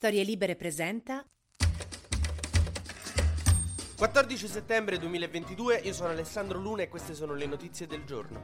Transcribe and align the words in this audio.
Storie 0.00 0.22
Libere 0.22 0.56
presenta 0.56 1.22
14 3.98 4.48
settembre 4.48 4.96
2022, 4.98 5.82
io 5.84 5.92
sono 5.92 6.08
Alessandro 6.08 6.58
Luna 6.58 6.80
e 6.80 6.88
queste 6.88 7.12
sono 7.12 7.34
le 7.34 7.44
notizie 7.44 7.86
del 7.86 8.04
giorno. 8.04 8.42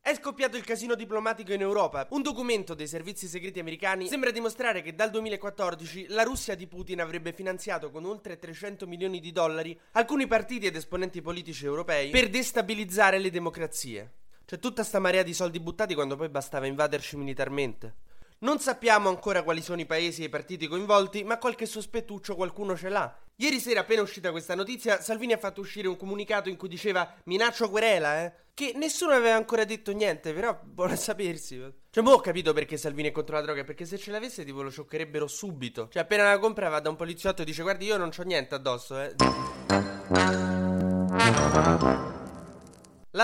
È 0.00 0.14
scoppiato 0.14 0.56
il 0.56 0.62
casino 0.62 0.94
diplomatico 0.94 1.52
in 1.52 1.62
Europa. 1.62 2.06
Un 2.10 2.22
documento 2.22 2.74
dei 2.74 2.86
servizi 2.86 3.26
segreti 3.26 3.58
americani 3.58 4.06
sembra 4.06 4.30
dimostrare 4.30 4.80
che 4.80 4.94
dal 4.94 5.10
2014 5.10 6.06
la 6.10 6.22
Russia 6.22 6.54
di 6.54 6.68
Putin 6.68 7.00
avrebbe 7.00 7.32
finanziato 7.32 7.90
con 7.90 8.04
oltre 8.04 8.38
300 8.38 8.86
milioni 8.86 9.18
di 9.18 9.32
dollari 9.32 9.76
alcuni 9.94 10.28
partiti 10.28 10.66
ed 10.66 10.76
esponenti 10.76 11.20
politici 11.20 11.64
europei 11.64 12.10
per 12.10 12.30
destabilizzare 12.30 13.18
le 13.18 13.30
democrazie. 13.30 14.12
C'è 14.46 14.58
tutta 14.58 14.84
sta 14.84 14.98
marea 14.98 15.22
di 15.22 15.32
soldi 15.32 15.58
buttati 15.58 15.94
quando 15.94 16.16
poi 16.16 16.28
bastava 16.28 16.66
invaderci 16.66 17.16
militarmente. 17.16 17.94
Non 18.40 18.58
sappiamo 18.58 19.08
ancora 19.08 19.42
quali 19.42 19.62
sono 19.62 19.80
i 19.80 19.86
paesi 19.86 20.20
e 20.20 20.26
i 20.26 20.28
partiti 20.28 20.66
coinvolti, 20.66 21.24
ma 21.24 21.38
qualche 21.38 21.64
sospettuccio 21.64 22.34
qualcuno 22.34 22.76
ce 22.76 22.90
l'ha. 22.90 23.16
Ieri 23.36 23.58
sera, 23.58 23.80
appena 23.80 24.02
uscita 24.02 24.32
questa 24.32 24.54
notizia, 24.54 25.00
Salvini 25.00 25.32
ha 25.32 25.38
fatto 25.38 25.62
uscire 25.62 25.88
un 25.88 25.96
comunicato 25.96 26.50
in 26.50 26.56
cui 26.56 26.68
diceva 26.68 27.10
minaccio 27.24 27.70
querela, 27.70 28.22
eh? 28.22 28.32
Che 28.52 28.74
nessuno 28.76 29.14
aveva 29.14 29.34
ancora 29.34 29.64
detto 29.64 29.92
niente, 29.92 30.34
però 30.34 30.60
buono 30.62 30.92
a 30.92 30.96
sapersi. 30.96 31.58
Cioè, 31.90 32.04
mo 32.04 32.12
ho 32.12 32.20
capito 32.20 32.52
perché 32.52 32.76
Salvini 32.76 33.08
è 33.08 33.12
contro 33.12 33.36
la 33.36 33.42
droga, 33.42 33.64
perché 33.64 33.86
se 33.86 33.96
ce 33.96 34.10
l'avesse 34.10 34.44
tipo 34.44 34.60
lo 34.60 34.70
scioccherebbero 34.70 35.26
subito. 35.26 35.88
Cioè, 35.90 36.02
appena 36.02 36.24
la 36.24 36.38
compra 36.38 36.68
va 36.68 36.80
da 36.80 36.90
un 36.90 36.96
poliziotto 36.96 37.42
e 37.42 37.44
dice 37.46 37.62
guardi 37.62 37.86
io 37.86 37.96
non 37.96 38.10
c'ho 38.10 38.24
niente 38.24 38.54
addosso, 38.54 39.00
eh. 39.00 39.14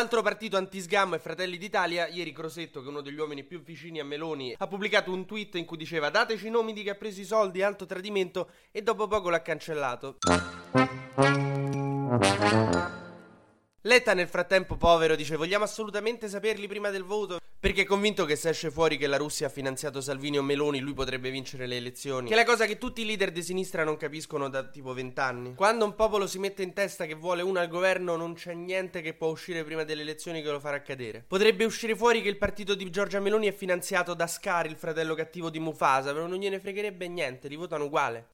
L'altro 0.00 0.22
partito 0.22 0.56
antisgammo 0.56 1.16
è 1.16 1.18
Fratelli 1.18 1.58
d'Italia. 1.58 2.08
Ieri 2.08 2.32
Crosetto, 2.32 2.80
che 2.80 2.86
è 2.86 2.88
uno 2.88 3.02
degli 3.02 3.18
uomini 3.18 3.44
più 3.44 3.60
vicini 3.60 4.00
a 4.00 4.04
Meloni, 4.04 4.54
ha 4.56 4.66
pubblicato 4.66 5.12
un 5.12 5.26
tweet 5.26 5.56
in 5.56 5.66
cui 5.66 5.76
diceva 5.76 6.08
dateci 6.08 6.46
i 6.46 6.50
nomi 6.50 6.72
di 6.72 6.80
chi 6.82 6.88
ha 6.88 6.94
preso 6.94 7.20
i 7.20 7.24
soldi, 7.24 7.60
alto 7.60 7.84
tradimento, 7.84 8.48
e 8.72 8.80
dopo 8.80 9.06
poco 9.08 9.28
l'ha 9.28 9.42
cancellato. 9.42 10.16
Letta 13.82 14.14
nel 14.14 14.28
frattempo, 14.28 14.78
povero, 14.78 15.14
dice 15.16 15.36
vogliamo 15.36 15.64
assolutamente 15.64 16.30
saperli 16.30 16.66
prima 16.66 16.88
del 16.88 17.04
voto 17.04 17.38
perché 17.60 17.82
è 17.82 17.84
convinto 17.84 18.24
che 18.24 18.36
se 18.36 18.48
esce 18.48 18.70
fuori 18.70 18.96
che 18.96 19.06
la 19.06 19.18
Russia 19.18 19.46
ha 19.46 19.50
finanziato 19.50 20.00
Salvini 20.00 20.38
o 20.38 20.42
Meloni 20.42 20.80
lui 20.80 20.94
potrebbe 20.94 21.30
vincere 21.30 21.66
le 21.66 21.76
elezioni. 21.76 22.26
Che 22.26 22.32
è 22.32 22.36
la 22.36 22.44
cosa 22.44 22.64
che 22.64 22.78
tutti 22.78 23.02
i 23.02 23.04
leader 23.04 23.30
di 23.30 23.42
sinistra 23.42 23.84
non 23.84 23.98
capiscono 23.98 24.48
da 24.48 24.64
tipo 24.64 24.94
vent'anni. 24.94 25.54
Quando 25.54 25.84
un 25.84 25.94
popolo 25.94 26.26
si 26.26 26.38
mette 26.38 26.62
in 26.62 26.72
testa 26.72 27.04
che 27.04 27.14
vuole 27.14 27.42
uno 27.42 27.60
al 27.60 27.68
governo 27.68 28.16
non 28.16 28.32
c'è 28.32 28.54
niente 28.54 29.02
che 29.02 29.12
può 29.12 29.28
uscire 29.28 29.62
prima 29.62 29.84
delle 29.84 30.00
elezioni 30.00 30.40
che 30.40 30.50
lo 30.50 30.58
farà 30.58 30.80
cadere. 30.80 31.22
Potrebbe 31.28 31.64
uscire 31.66 31.94
fuori 31.94 32.22
che 32.22 32.30
il 32.30 32.38
partito 32.38 32.74
di 32.74 32.88
Giorgia 32.88 33.20
Meloni 33.20 33.46
è 33.46 33.52
finanziato 33.52 34.14
da 34.14 34.26
Scar, 34.26 34.64
il 34.64 34.76
fratello 34.76 35.14
cattivo 35.14 35.50
di 35.50 35.58
Mufasa, 35.58 36.14
però 36.14 36.26
non 36.26 36.38
gliene 36.38 36.58
fregherebbe 36.58 37.08
niente, 37.08 37.48
li 37.48 37.56
votano 37.56 37.84
uguale. 37.84 38.28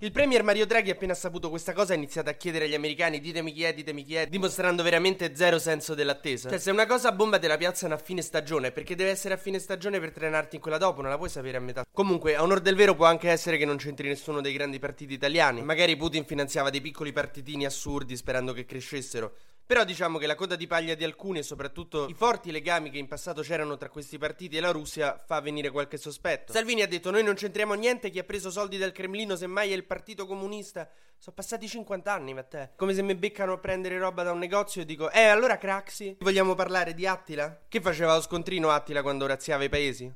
Il 0.00 0.12
premier 0.12 0.42
Mario 0.42 0.66
Draghi, 0.66 0.90
appena 0.90 1.14
saputo 1.14 1.48
questa 1.48 1.72
cosa, 1.72 1.94
ha 1.94 1.96
iniziato 1.96 2.28
a 2.28 2.34
chiedere 2.34 2.66
agli 2.66 2.74
americani: 2.74 3.18
ditemi 3.18 3.50
chi 3.50 3.62
è, 3.62 3.72
ditemi 3.72 4.04
chi 4.04 4.14
è, 4.16 4.26
dimostrando 4.26 4.82
veramente 4.82 5.34
zero 5.34 5.58
senso 5.58 5.94
dell'attesa. 5.94 6.50
Cioè, 6.50 6.58
se 6.58 6.70
una 6.70 6.84
cosa 6.84 7.12
bomba 7.12 7.38
te 7.38 7.48
la 7.48 7.56
piazzano 7.56 7.94
a 7.94 7.96
fine 7.96 8.20
stagione, 8.20 8.72
perché 8.72 8.94
deve 8.94 9.08
essere 9.08 9.32
a 9.32 9.38
fine 9.38 9.58
stagione 9.58 9.98
per 9.98 10.12
trenarti 10.12 10.56
in 10.56 10.60
quella 10.60 10.76
dopo, 10.76 11.00
non 11.00 11.10
la 11.10 11.16
puoi 11.16 11.30
sapere 11.30 11.56
a 11.56 11.60
metà. 11.60 11.86
Comunque, 11.90 12.36
a 12.36 12.42
onor 12.42 12.60
del 12.60 12.76
vero, 12.76 12.94
può 12.94 13.06
anche 13.06 13.30
essere 13.30 13.56
che 13.56 13.64
non 13.64 13.78
c'entri 13.78 14.06
nessuno 14.06 14.42
dei 14.42 14.52
grandi 14.52 14.78
partiti 14.78 15.14
italiani. 15.14 15.62
Magari 15.62 15.96
Putin 15.96 16.26
finanziava 16.26 16.68
dei 16.68 16.82
piccoli 16.82 17.12
partitini 17.12 17.64
assurdi 17.64 18.16
sperando 18.16 18.52
che 18.52 18.66
crescessero. 18.66 19.32
Però 19.66 19.82
diciamo 19.82 20.18
che 20.18 20.28
la 20.28 20.36
coda 20.36 20.54
di 20.54 20.68
paglia 20.68 20.94
di 20.94 21.02
alcuni 21.02 21.40
e 21.40 21.42
soprattutto 21.42 22.06
i 22.06 22.14
forti 22.14 22.52
legami 22.52 22.88
che 22.88 22.98
in 22.98 23.08
passato 23.08 23.42
c'erano 23.42 23.76
tra 23.76 23.88
questi 23.88 24.16
partiti 24.16 24.56
e 24.56 24.60
la 24.60 24.70
Russia 24.70 25.20
fa 25.26 25.40
venire 25.40 25.70
qualche 25.70 25.96
sospetto. 25.96 26.52
Salvini 26.52 26.82
ha 26.82 26.86
detto 26.86 27.10
noi 27.10 27.24
non 27.24 27.34
c'entriamo 27.34 27.74
niente, 27.74 28.10
chi 28.10 28.20
ha 28.20 28.22
preso 28.22 28.52
soldi 28.52 28.78
dal 28.78 28.92
Cremlino 28.92 29.34
semmai 29.34 29.72
è 29.72 29.74
il 29.74 29.84
partito 29.84 30.24
comunista. 30.24 30.88
Sono 31.18 31.34
passati 31.34 31.66
50 31.66 32.12
anni, 32.12 32.32
ma 32.32 32.44
te. 32.44 32.70
Come 32.76 32.94
se 32.94 33.02
mi 33.02 33.16
beccano 33.16 33.54
a 33.54 33.58
prendere 33.58 33.98
roba 33.98 34.22
da 34.22 34.30
un 34.30 34.38
negozio 34.38 34.82
e 34.82 34.84
dico 34.84 35.10
Eh, 35.10 35.24
allora 35.24 35.58
Craxi? 35.58 36.18
Vogliamo 36.20 36.54
parlare 36.54 36.94
di 36.94 37.04
Attila? 37.04 37.62
Che 37.66 37.80
faceva 37.80 38.14
lo 38.14 38.20
scontrino 38.20 38.70
Attila 38.70 39.02
quando 39.02 39.26
razziava 39.26 39.64
i 39.64 39.68
paesi? 39.68 40.14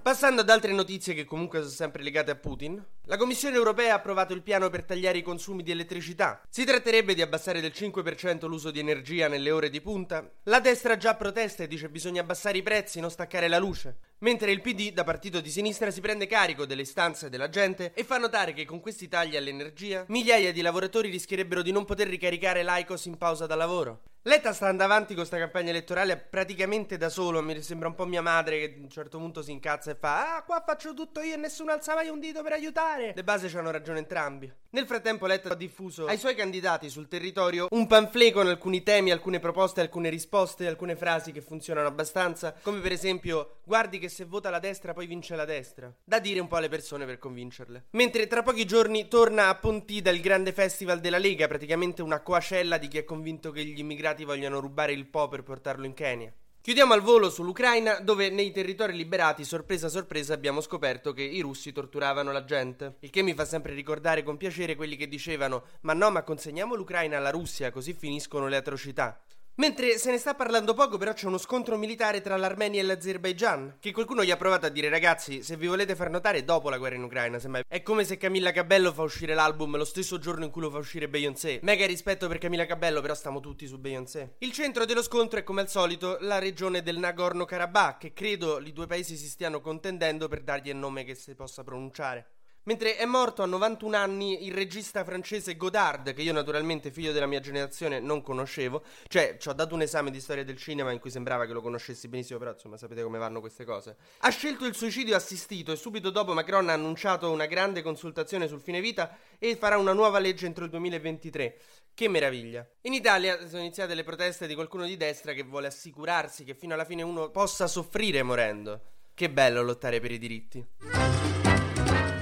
Passando 0.00 0.40
ad 0.40 0.48
altre 0.48 0.72
notizie 0.72 1.12
che 1.12 1.26
comunque 1.26 1.58
sono 1.58 1.70
sempre 1.70 2.02
legate 2.02 2.30
a 2.30 2.34
Putin, 2.34 2.82
la 3.08 3.16
Commissione 3.16 3.56
europea 3.56 3.94
ha 3.94 3.96
approvato 3.96 4.34
il 4.34 4.42
piano 4.42 4.68
per 4.68 4.84
tagliare 4.84 5.16
i 5.16 5.22
consumi 5.22 5.62
di 5.62 5.70
elettricità. 5.70 6.42
Si 6.50 6.66
tratterebbe 6.66 7.14
di 7.14 7.22
abbassare 7.22 7.62
del 7.62 7.72
5% 7.74 8.46
l'uso 8.46 8.70
di 8.70 8.80
energia 8.80 9.28
nelle 9.28 9.50
ore 9.50 9.70
di 9.70 9.80
punta. 9.80 10.30
La 10.42 10.60
destra 10.60 10.98
già 10.98 11.14
protesta 11.14 11.62
e 11.62 11.68
dice 11.68 11.88
bisogna 11.88 12.20
abbassare 12.20 12.58
i 12.58 12.62
prezzi, 12.62 13.00
non 13.00 13.10
staccare 13.10 13.48
la 13.48 13.56
luce. 13.56 13.96
Mentre 14.20 14.50
il 14.50 14.60
PD, 14.60 14.90
da 14.92 15.04
partito 15.04 15.40
di 15.40 15.48
sinistra, 15.48 15.92
si 15.92 16.00
prende 16.00 16.26
carico 16.26 16.66
delle 16.66 16.82
istanze 16.82 17.28
della 17.28 17.48
gente 17.48 17.92
e 17.94 18.02
fa 18.02 18.18
notare 18.18 18.52
che 18.52 18.64
con 18.64 18.80
questi 18.80 19.06
tagli 19.06 19.36
all'energia 19.36 20.04
migliaia 20.08 20.50
di 20.52 20.60
lavoratori 20.60 21.08
rischierebbero 21.08 21.62
di 21.62 21.70
non 21.70 21.84
poter 21.84 22.08
ricaricare 22.08 22.64
l'ICOS 22.64 23.04
in 23.04 23.16
pausa 23.16 23.46
da 23.46 23.54
lavoro. 23.54 24.00
Letta 24.22 24.52
sta 24.52 24.66
andando 24.66 24.92
avanti 24.92 25.14
con 25.14 25.24
questa 25.24 25.38
campagna 25.38 25.70
elettorale 25.70 26.16
praticamente 26.18 26.96
da 26.96 27.08
solo. 27.08 27.40
Mi 27.40 27.62
sembra 27.62 27.88
un 27.88 27.94
po' 27.94 28.04
mia 28.04 28.20
madre 28.20 28.58
che 28.58 28.74
a 28.76 28.82
un 28.82 28.90
certo 28.90 29.16
punto 29.16 29.40
si 29.42 29.52
incazza 29.52 29.92
e 29.92 29.94
fa: 29.94 30.36
Ah, 30.36 30.42
qua 30.42 30.62
faccio 30.66 30.92
tutto 30.92 31.20
io 31.20 31.34
e 31.34 31.36
nessuno 31.38 31.72
alza 31.72 31.94
mai 31.94 32.08
un 32.08 32.18
dito 32.18 32.42
per 32.42 32.52
aiutare. 32.52 33.12
Le 33.14 33.24
base 33.24 33.56
hanno 33.56 33.70
ragione 33.70 34.00
entrambi. 34.00 34.52
Nel 34.70 34.86
frattempo, 34.86 35.26
Letta 35.26 35.50
ha 35.50 35.54
diffuso 35.54 36.04
ai 36.06 36.18
suoi 36.18 36.34
candidati 36.34 36.90
sul 36.90 37.08
territorio 37.08 37.68
un 37.70 37.86
pamphlet 37.86 38.32
con 38.32 38.48
alcuni 38.48 38.82
temi, 38.82 39.12
alcune 39.12 39.38
proposte, 39.38 39.80
alcune 39.80 40.10
risposte, 40.10 40.66
alcune 40.66 40.94
frasi 40.94 41.32
che 41.32 41.40
funzionano 41.40 41.86
abbastanza. 41.86 42.54
Come 42.60 42.80
per 42.80 42.92
esempio: 42.92 43.60
Guardi 43.64 43.98
che 43.98 44.07
se 44.08 44.24
vota 44.24 44.50
la 44.50 44.58
destra 44.58 44.92
poi 44.92 45.06
vince 45.06 45.36
la 45.36 45.44
destra. 45.44 45.92
Da 46.04 46.18
dire 46.18 46.40
un 46.40 46.46
po' 46.46 46.56
alle 46.56 46.68
persone 46.68 47.06
per 47.06 47.18
convincerle. 47.18 47.86
Mentre 47.90 48.26
tra 48.26 48.42
pochi 48.42 48.64
giorni 48.64 49.08
torna 49.08 49.48
a 49.48 49.54
Pontida 49.54 50.10
il 50.10 50.20
grande 50.20 50.52
festival 50.52 51.00
della 51.00 51.18
Lega, 51.18 51.46
praticamente 51.46 52.02
una 52.02 52.20
coacella 52.20 52.78
di 52.78 52.88
chi 52.88 52.98
è 52.98 53.04
convinto 53.04 53.50
che 53.50 53.64
gli 53.64 53.78
immigrati 53.78 54.24
vogliono 54.24 54.60
rubare 54.60 54.92
il 54.92 55.06
Po 55.06 55.28
per 55.28 55.42
portarlo 55.42 55.86
in 55.86 55.94
Kenya. 55.94 56.32
Chiudiamo 56.60 56.92
al 56.92 57.00
volo 57.00 57.30
sull'Ucraina, 57.30 58.00
dove 58.00 58.28
nei 58.28 58.50
territori 58.50 58.94
liberati, 58.94 59.42
sorpresa 59.42 59.88
sorpresa, 59.88 60.34
abbiamo 60.34 60.60
scoperto 60.60 61.14
che 61.14 61.22
i 61.22 61.40
russi 61.40 61.72
torturavano 61.72 62.30
la 62.30 62.44
gente. 62.44 62.96
Il 62.98 63.08
che 63.08 63.22
mi 63.22 63.32
fa 63.32 63.46
sempre 63.46 63.72
ricordare 63.72 64.22
con 64.22 64.36
piacere 64.36 64.76
quelli 64.76 64.96
che 64.96 65.08
dicevano: 65.08 65.64
Ma 65.82 65.94
no, 65.94 66.10
ma 66.10 66.22
consegniamo 66.22 66.74
l'Ucraina 66.74 67.16
alla 67.16 67.30
Russia, 67.30 67.70
così 67.70 67.94
finiscono 67.94 68.48
le 68.48 68.56
atrocità. 68.56 69.18
Mentre 69.58 69.98
se 69.98 70.12
ne 70.12 70.18
sta 70.18 70.36
parlando 70.36 70.72
poco, 70.72 70.98
però 70.98 71.12
c'è 71.12 71.26
uno 71.26 71.36
scontro 71.36 71.76
militare 71.76 72.20
tra 72.20 72.36
l'Armenia 72.36 72.80
e 72.80 72.84
l'Azerbaijan. 72.84 73.78
Che 73.80 73.90
qualcuno 73.90 74.22
gli 74.22 74.30
ha 74.30 74.36
provato 74.36 74.66
a 74.66 74.68
dire, 74.68 74.88
ragazzi, 74.88 75.42
se 75.42 75.56
vi 75.56 75.66
volete 75.66 75.96
far 75.96 76.10
notare, 76.10 76.44
dopo 76.44 76.70
la 76.70 76.78
guerra 76.78 76.94
in 76.94 77.02
Ucraina, 77.02 77.40
semmai. 77.40 77.64
È 77.66 77.82
come 77.82 78.04
se 78.04 78.16
Camilla 78.18 78.52
Cabello 78.52 78.92
fa 78.92 79.02
uscire 79.02 79.34
l'album 79.34 79.76
lo 79.76 79.84
stesso 79.84 80.20
giorno 80.20 80.44
in 80.44 80.52
cui 80.52 80.62
lo 80.62 80.70
fa 80.70 80.78
uscire 80.78 81.08
Beyoncé. 81.08 81.58
Mega 81.62 81.86
rispetto 81.86 82.28
per 82.28 82.38
Camilla 82.38 82.66
Cabello, 82.66 83.00
però 83.00 83.14
stiamo 83.14 83.40
tutti 83.40 83.66
su 83.66 83.80
Beyoncé. 83.80 84.36
Il 84.38 84.52
centro 84.52 84.84
dello 84.84 85.02
scontro 85.02 85.40
è 85.40 85.42
come 85.42 85.62
al 85.62 85.68
solito 85.68 86.18
la 86.20 86.38
regione 86.38 86.80
del 86.84 86.98
Nagorno-Karabakh, 86.98 87.98
che 87.98 88.12
credo 88.12 88.60
i 88.60 88.72
due 88.72 88.86
paesi 88.86 89.16
si 89.16 89.26
stiano 89.26 89.60
contendendo 89.60 90.28
per 90.28 90.42
dargli 90.42 90.68
il 90.68 90.76
nome 90.76 91.02
che 91.02 91.16
si 91.16 91.34
possa 91.34 91.64
pronunciare. 91.64 92.37
Mentre 92.68 92.96
è 92.96 93.06
morto 93.06 93.42
a 93.42 93.46
91 93.46 93.96
anni 93.96 94.44
il 94.44 94.52
regista 94.52 95.02
francese 95.02 95.56
Godard, 95.56 96.12
che 96.12 96.20
io 96.20 96.34
naturalmente 96.34 96.90
figlio 96.90 97.12
della 97.12 97.24
mia 97.24 97.40
generazione 97.40 97.98
non 97.98 98.20
conoscevo, 98.20 98.84
cioè 99.06 99.38
ci 99.40 99.48
ho 99.48 99.54
dato 99.54 99.74
un 99.74 99.80
esame 99.80 100.10
di 100.10 100.20
storia 100.20 100.44
del 100.44 100.58
cinema 100.58 100.92
in 100.92 100.98
cui 100.98 101.08
sembrava 101.08 101.46
che 101.46 101.54
lo 101.54 101.62
conoscessi 101.62 102.08
benissimo, 102.08 102.38
però 102.38 102.50
insomma 102.50 102.76
sapete 102.76 103.02
come 103.02 103.16
vanno 103.16 103.40
queste 103.40 103.64
cose. 103.64 103.96
Ha 104.18 104.28
scelto 104.28 104.66
il 104.66 104.74
suicidio 104.74 105.16
assistito 105.16 105.72
e 105.72 105.76
subito 105.76 106.10
dopo 106.10 106.34
Macron 106.34 106.68
ha 106.68 106.74
annunciato 106.74 107.30
una 107.30 107.46
grande 107.46 107.80
consultazione 107.80 108.48
sul 108.48 108.60
fine 108.60 108.82
vita 108.82 109.16
e 109.38 109.56
farà 109.56 109.78
una 109.78 109.94
nuova 109.94 110.18
legge 110.18 110.44
entro 110.44 110.64
il 110.64 110.70
2023. 110.70 111.56
Che 111.94 112.08
meraviglia. 112.08 112.68
In 112.82 112.92
Italia 112.92 113.48
sono 113.48 113.62
iniziate 113.62 113.94
le 113.94 114.04
proteste 114.04 114.46
di 114.46 114.54
qualcuno 114.54 114.84
di 114.84 114.98
destra 114.98 115.32
che 115.32 115.42
vuole 115.42 115.68
assicurarsi 115.68 116.44
che 116.44 116.54
fino 116.54 116.74
alla 116.74 116.84
fine 116.84 117.00
uno 117.00 117.30
possa 117.30 117.66
soffrire 117.66 118.22
morendo. 118.22 118.82
Che 119.14 119.30
bello 119.30 119.62
lottare 119.62 120.00
per 120.00 120.12
i 120.12 120.18
diritti. 120.18 121.37